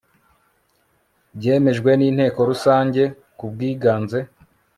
[1.37, 3.03] byemejwe n inteko rusange
[3.37, 4.19] kubwiganze